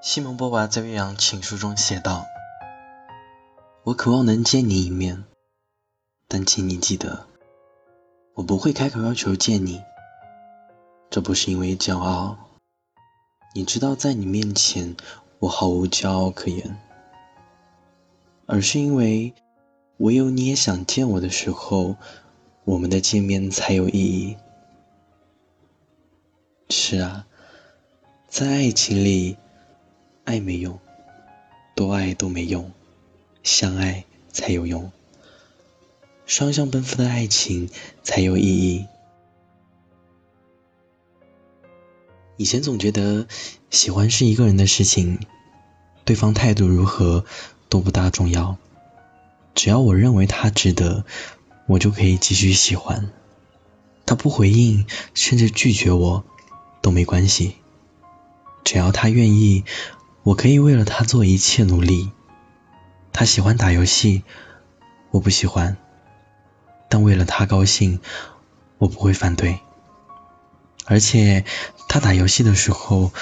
[0.00, 2.24] 西蒙波娃在《岳阳情书》中写道
[3.82, 5.24] ：“我渴望能见你一面，
[6.28, 7.26] 但请你记得，
[8.34, 9.82] 我不会开口要求见你。
[11.10, 12.36] 这不是因为骄傲，
[13.56, 14.96] 你知道，在你面前
[15.40, 16.78] 我毫无骄傲可言，
[18.46, 19.34] 而是因为
[19.96, 21.96] 唯有你也想见我的时候，
[22.64, 24.36] 我们的见面才有意义。
[26.70, 27.26] 是啊，
[28.28, 29.36] 在爱情里。”
[30.28, 30.78] 爱没用，
[31.74, 32.70] 多爱都没用，
[33.42, 34.92] 相爱才有用。
[36.26, 37.70] 双向奔赴的爱情
[38.02, 38.86] 才有意义。
[42.36, 43.26] 以前总觉得
[43.70, 45.18] 喜欢是一个人的事情，
[46.04, 47.24] 对方态度如何
[47.70, 48.58] 都不大重要，
[49.54, 51.06] 只要我认为他值得，
[51.66, 53.10] 我就可以继续喜欢。
[54.04, 54.84] 他不回应，
[55.14, 56.22] 甚至拒绝我
[56.82, 57.54] 都没关系，
[58.62, 59.64] 只要他愿意。
[60.22, 62.10] 我可以为了他做一切努力。
[63.12, 64.22] 他喜欢打游戏，
[65.10, 65.76] 我不喜欢，
[66.88, 68.00] 但为了他高兴，
[68.78, 69.58] 我不会反对。
[70.84, 71.44] 而且
[71.88, 73.12] 他打游戏的时候，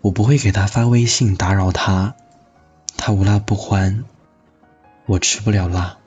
[0.00, 2.14] 我不会给他发微信打扰他。
[2.96, 4.04] 他无辣不欢，
[5.06, 5.98] 我吃不了辣，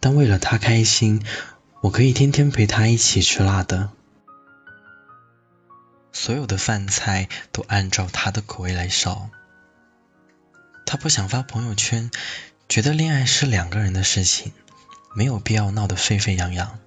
[0.00, 1.22] 但为了他开心，
[1.80, 3.90] 我可以天天陪他一起吃辣的。
[6.14, 9.30] 所有的饭菜都按照他的口味来烧。
[10.86, 12.10] 他不想发朋友圈，
[12.68, 14.52] 觉得恋爱是两个人的事情，
[15.16, 16.78] 没有必要闹得沸沸扬扬。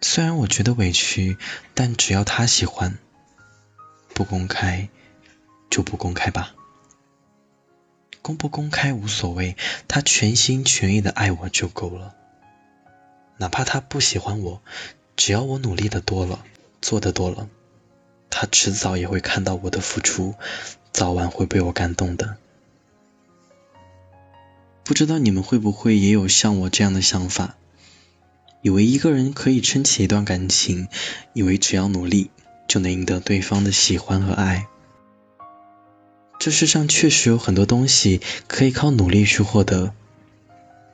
[0.00, 1.36] 虽然我觉得委屈，
[1.74, 2.98] 但只要他喜欢，
[4.14, 4.88] 不公开
[5.68, 6.54] 就不公开吧。
[8.22, 9.54] 公不公开无所谓，
[9.86, 12.14] 他全心全意的爱我就够了。
[13.36, 14.62] 哪怕他不喜欢我，
[15.14, 16.42] 只要我努力的多了，
[16.80, 17.48] 做的多了。
[18.30, 20.34] 他迟早也会看到我的付出，
[20.92, 22.36] 早晚会被我感动的。
[24.84, 27.56] 不知道你们会不会也有像我这样的想法，
[28.62, 30.88] 以为一个人可以撑起一段感情，
[31.32, 32.30] 以为只要努力
[32.68, 34.66] 就能赢得对方的喜欢和爱。
[36.38, 39.92] 这世上确实有很多东西可以靠努力去获得，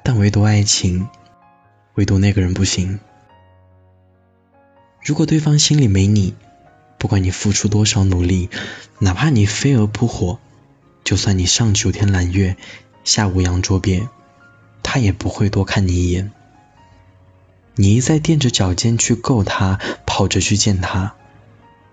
[0.03, 1.09] 但唯独爱情，
[1.95, 3.01] 唯独那个人不行。
[5.03, 6.35] 如果对方心里没你，
[7.03, 8.49] 不管你付出多少努力，
[9.01, 10.39] 哪怕你飞蛾扑火，
[11.03, 12.57] 就算你上九天揽月，
[13.03, 14.07] 下五洋捉鳖，
[14.85, 16.31] 他也不会多看你一眼。
[17.75, 21.17] 你一再踮着脚尖去够他，跑着去见他，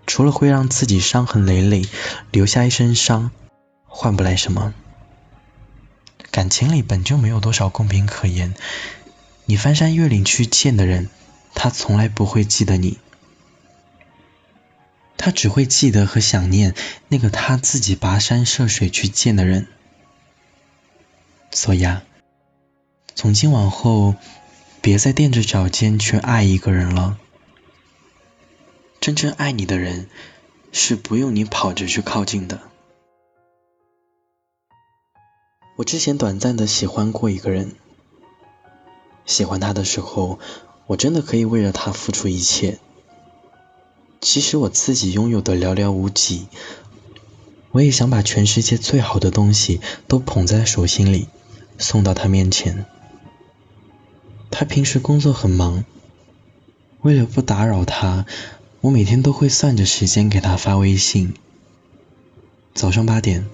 [0.05, 1.87] 除了会让自己伤痕累累，
[2.29, 3.31] 留下一身伤，
[3.87, 4.75] 换不来什么。
[6.29, 8.53] 感情里本就没有多少公平可言，
[9.45, 11.09] 你翻山越岭去见的人，
[11.55, 12.99] 他从来不会记得你。
[15.21, 16.73] 他只会记得和想念
[17.09, 19.67] 那个他自己跋山涉水去见的人，
[21.51, 22.03] 所以啊，
[23.15, 24.15] 从今往后，
[24.81, 27.19] 别再踮着脚尖去爱一个人了。
[29.01, 30.09] 真正爱你的人，
[30.71, 32.61] 是不用你跑着去靠近的。
[35.75, 37.75] 我之前短暂的喜欢过一个人，
[39.25, 40.39] 喜欢他的时候，
[40.87, 42.79] 我真的可以为了他付出一切。
[44.21, 46.47] 其实我自己拥有的寥寥无几，
[47.71, 51.27] 我也想把全世界最好的东西都捧在手心里，
[51.77, 52.85] 送到他面前。
[54.51, 55.85] 他平时工作很忙，
[57.01, 58.25] 为了不打扰他，
[58.81, 61.33] 我每天都会算着时间给他发微信。
[62.73, 63.45] 早上八点，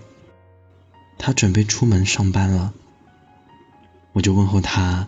[1.19, 2.73] 他准备出门上班了，
[4.13, 5.07] 我就问候他：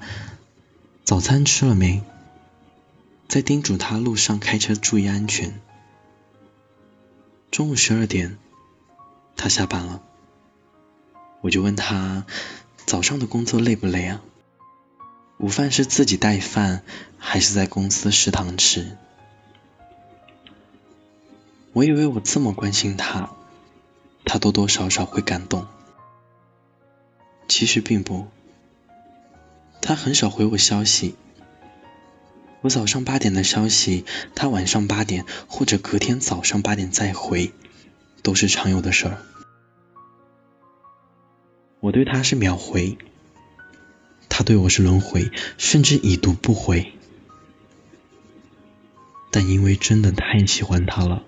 [1.04, 2.04] 早餐吃了没？
[3.28, 5.60] 在叮嘱他路上开车注意安全。
[7.52, 8.38] 中午十二点，
[9.36, 10.02] 他下班了，
[11.42, 12.26] 我就问他
[12.86, 14.22] 早上的工作累不累啊？
[15.40, 16.84] 午饭是自己带饭
[17.18, 18.98] 还是在公司食堂吃？
[21.74, 23.30] 我以为我这么关心他，
[24.24, 25.68] 他多多少少会感动，
[27.48, 28.28] 其实并不，
[29.82, 31.16] 他很少回我消息。
[32.62, 37.54] 我早上八点的消息，他晚上八点或者隔天早上八点再回，
[38.24, 39.22] 都是常有的事儿。
[41.80, 42.98] 我对他是秒回，
[44.28, 46.94] 他对我是轮回，甚至已读不回。
[49.30, 51.24] 但因为真的太喜欢他了，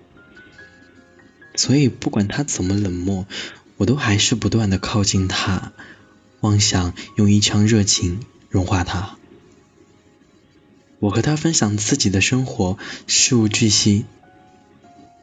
[1.54, 3.26] 所以不管他怎么冷漠，
[3.76, 5.72] 我都还是不断的靠近他，
[6.40, 9.19] 妄想用一腔热情融化他。
[11.00, 12.76] 我和他分享自己的生活，
[13.06, 14.04] 事无巨细。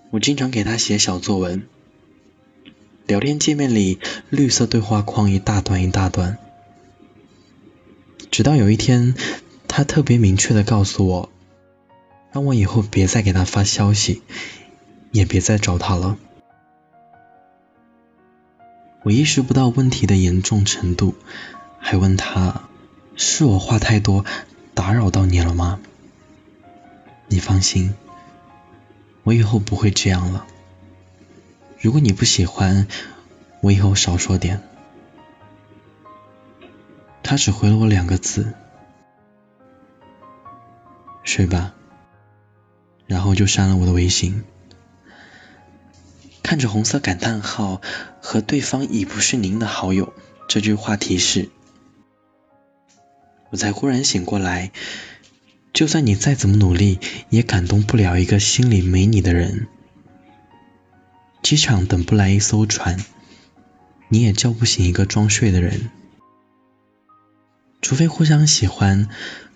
[0.09, 1.67] 我经常给他写小作文，
[3.05, 3.99] 聊天界面里
[4.31, 6.39] 绿色对话框一大段一大段。
[8.31, 9.13] 直到有一天，
[9.67, 11.29] 他特别明确的告诉我，
[12.31, 14.23] 让我以后别再给他发消息，
[15.11, 16.17] 也别再找他了。
[19.03, 21.13] 我意识不到问题的严重程度，
[21.79, 22.63] 还问他
[23.15, 24.25] ：“是我话太多，
[24.77, 25.79] 打扰到你了吗？”
[27.29, 27.95] 你放心，
[29.23, 30.45] 我以后不会这样了。
[31.81, 32.87] 如果你不喜欢，
[33.61, 34.61] 我以后少说点。
[37.23, 38.53] 他只回了我两个字
[41.25, 41.73] ：“睡吧。”
[43.07, 44.43] 然后就删了我的微信。
[46.43, 47.81] 看着红色感叹号
[48.21, 50.13] 和对方已不是您的好友
[50.47, 51.49] 这句话提示，
[53.49, 54.71] 我才忽然醒过来。
[55.73, 56.99] 就算你再怎么努力，
[57.29, 59.67] 也感动不了一个心里没你的人。
[61.43, 62.97] 机场等不来一艘船，
[64.09, 65.91] 你也叫不醒一个装睡的人。
[67.81, 69.07] 除非互相喜欢，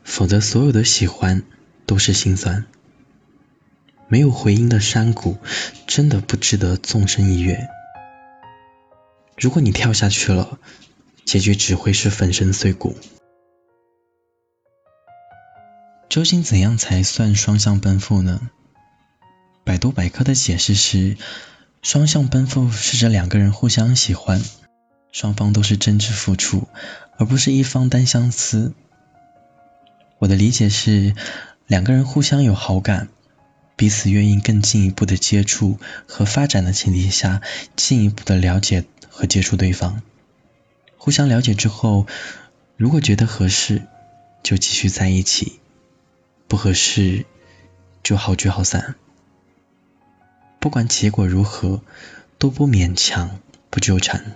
[0.03, 1.43] 否则所有的喜欢
[1.85, 2.65] 都是心酸。
[4.07, 5.37] 没有回音的山谷，
[5.87, 7.67] 真的不值得纵身一跃。
[9.37, 10.59] 如果你跳下去了，
[11.25, 12.95] 结局只会是粉身碎骨。
[16.11, 18.49] 究竟怎样才算双向奔赴呢？
[19.63, 21.15] 百度百科的解释是：
[21.81, 24.43] 双向奔赴是指两个人互相喜欢，
[25.13, 26.67] 双方都是真挚付出，
[27.17, 28.73] 而不是一方单相思。
[30.19, 31.15] 我的理解是，
[31.65, 33.07] 两个人互相有好感，
[33.77, 37.41] 彼此愿意更进一步的接触和发展的前提下，
[37.77, 40.01] 进一步的了解和接触对方。
[40.97, 42.05] 互相了解之后，
[42.75, 43.83] 如果觉得合适，
[44.43, 45.60] 就继续在一起。
[46.51, 47.25] 不合适
[48.03, 48.95] 就好聚好散，
[50.59, 51.81] 不管结果如何，
[52.37, 53.39] 都不勉强，
[53.69, 54.35] 不纠缠，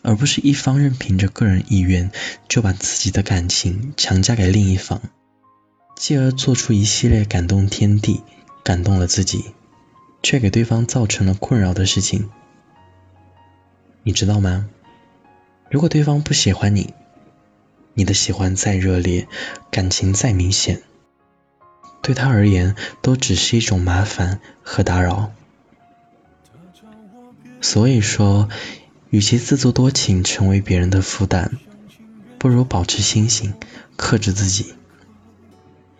[0.00, 2.10] 而不是一方任凭着个人意愿
[2.48, 5.02] 就把自己的感情强加给另一方，
[5.94, 8.22] 继而做出一系列感动天地、
[8.64, 9.44] 感动了自己，
[10.22, 12.30] 却给对方造成了困扰的事情。
[14.04, 14.70] 你知道吗？
[15.70, 16.94] 如果对方不喜欢你，
[17.92, 19.28] 你的喜欢再热烈，
[19.70, 20.80] 感情再明显。
[22.02, 25.32] 对他而言，都只是一种麻烦和打扰。
[27.60, 28.48] 所以说，
[29.10, 31.58] 与其自作多情成为别人的负担，
[32.38, 33.52] 不如保持清醒，
[33.96, 34.74] 克制自己。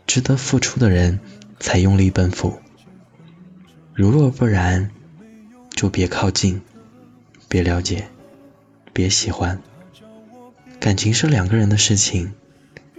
[0.06, 1.20] 值得付出的人，
[1.58, 2.60] 才用力奔赴。
[3.94, 4.90] 如若不然，
[5.70, 6.62] 就别靠近，
[7.48, 8.08] 别了解，
[8.92, 9.60] 别喜欢。
[10.80, 12.32] 感情是两个人的事情，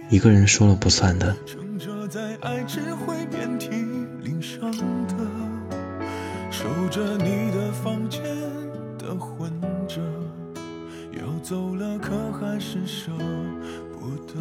[0.08, 1.36] 一个人说了不算的。
[2.42, 3.68] 爱只会遍体
[4.20, 4.68] 鳞伤
[5.06, 5.16] 的
[6.50, 8.20] 守着你的房间
[8.98, 9.48] 的混
[9.86, 10.00] 着
[11.16, 13.12] 要走了可还是舍
[13.92, 14.40] 不得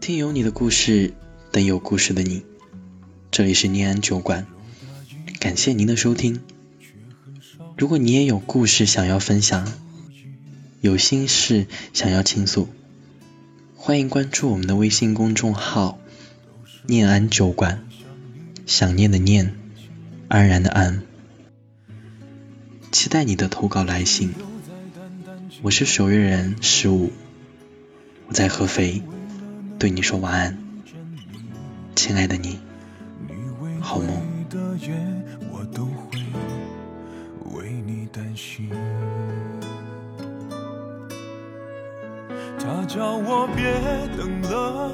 [0.00, 1.12] 听有你的故事
[1.50, 2.46] 等有故事的你
[3.30, 4.46] 这里是念安酒馆
[5.40, 6.40] 感谢您的收听
[7.76, 9.70] 如果你也有故事想要分享
[10.80, 12.66] 有心事想要倾诉
[13.84, 15.98] 欢迎关注我们的微信公众号
[16.86, 17.84] “念安酒馆”，
[18.64, 19.56] 想念的念，
[20.28, 21.02] 安然的安，
[22.92, 24.34] 期待你的投稿来信。
[25.62, 27.10] 我是守夜人十五，
[28.28, 29.02] 我在合肥，
[29.80, 30.58] 对你说晚安，
[31.96, 32.60] 亲爱的你，
[33.80, 34.22] 好梦。
[42.64, 43.74] 他叫我别
[44.16, 44.92] 等了，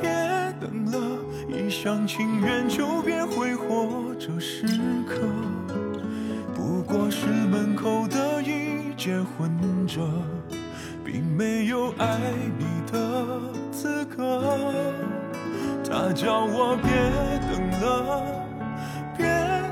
[0.00, 0.10] 别
[0.58, 4.66] 等了，一厢情愿就别挥霍这时
[5.06, 5.20] 刻。
[6.54, 9.50] 不过是门口的一介混
[9.86, 10.00] 者，
[11.04, 12.18] 并没有爱
[12.58, 14.42] 你的资格。
[15.84, 16.90] 他叫我别
[17.50, 18.22] 等了，
[19.14, 19.26] 别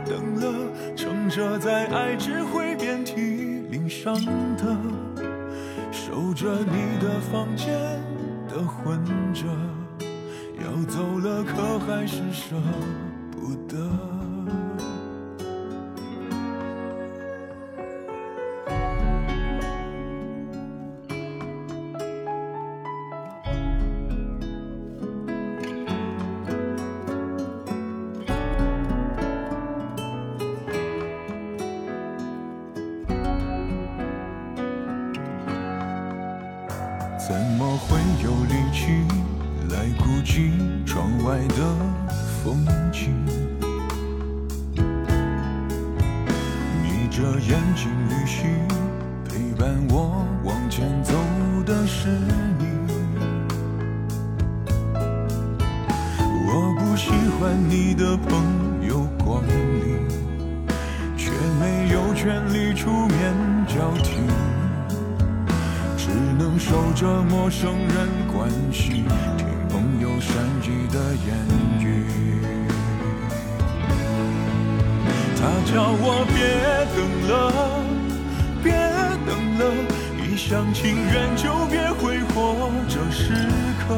[0.05, 4.15] 等了，撑着在爱只会遍体鳞伤
[4.59, 5.10] 的。
[6.11, 7.73] 守着你的房间
[8.49, 8.99] 的混
[9.33, 9.47] 着，
[10.59, 12.57] 要走了可还是舍
[13.31, 14.10] 不得。
[37.77, 39.05] 会有力气
[39.71, 40.53] 来顾及
[40.85, 41.77] 窗外的
[42.43, 43.15] 风景？
[46.83, 48.67] 眯着眼睛旅行，
[49.25, 51.13] 陪伴我往前走
[51.65, 52.09] 的是
[52.59, 52.67] 你。
[56.53, 60.09] 我不喜欢你的朋友光临，
[61.17, 63.35] 却没有权利出面
[63.69, 64.50] 交替，只能
[66.61, 69.03] 守着陌生人关系，
[69.39, 71.35] 听朋友善意的言
[71.81, 72.05] 语。
[75.37, 76.37] 他叫我别
[76.95, 77.01] 等
[77.31, 77.33] 了，
[78.63, 78.71] 别
[79.27, 79.61] 等了，
[80.23, 83.33] 一厢情愿就别挥霍这时
[83.81, 83.97] 刻。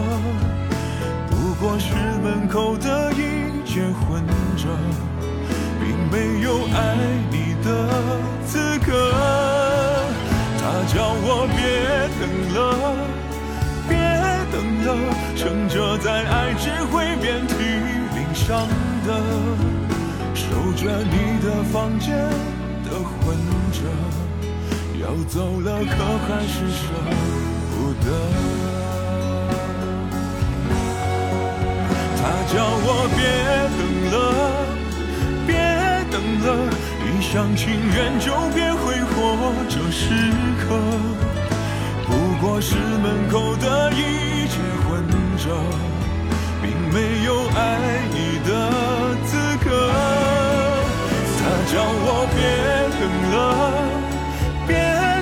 [1.29, 1.93] 不过是
[2.23, 4.25] 门口的一介混
[4.57, 4.69] 着，
[5.81, 6.97] 并没有爱
[7.29, 7.69] 你的
[8.47, 9.62] 资格。
[10.95, 11.59] 叫我别
[12.21, 12.61] 等了，
[13.89, 13.97] 别
[14.53, 14.89] 等了，
[15.35, 17.55] 撑着在爱只会遍体
[18.15, 18.69] 鳞伤
[19.07, 19.09] 的。
[20.35, 20.45] 守
[20.77, 22.15] 着你的房间
[22.85, 23.37] 的混
[23.73, 23.81] 着，
[25.01, 25.95] 要走了可
[26.29, 26.83] 还是舍
[27.71, 28.07] 不得。
[32.19, 32.21] 他
[32.53, 33.19] 叫我别
[33.79, 33.81] 等
[34.13, 34.15] 了，
[35.47, 35.51] 别
[36.11, 36.49] 等了，
[37.07, 37.63] 一厢情
[37.95, 38.71] 愿就别
[39.69, 40.09] 这时
[40.61, 40.63] 刻。
[42.07, 45.03] 不过是门口的一切混
[45.39, 45.45] 着，
[46.61, 47.59] 并没有爱
[48.13, 48.51] 你的
[49.25, 49.31] 资
[49.65, 49.67] 格。
[51.39, 51.41] 他
[51.73, 52.39] 叫我别
[52.99, 53.37] 等了，
[54.67, 54.71] 别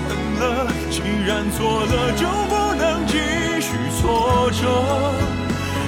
[0.08, 0.10] 等
[0.40, 0.42] 了。
[0.90, 0.96] 既
[1.26, 3.14] 然错了，就不能继
[3.60, 3.68] 续
[4.00, 4.62] 错着。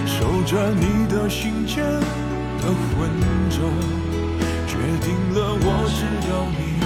[0.07, 1.85] 守着你的心间
[2.61, 3.11] 的混
[3.51, 3.59] 着，
[4.67, 6.82] 决定了我只要你。